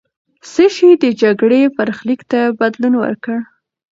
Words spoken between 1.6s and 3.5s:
برخلیک ته بدلون ورکړ؟